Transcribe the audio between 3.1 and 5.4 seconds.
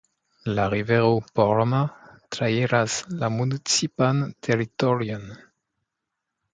la municipan teritorion.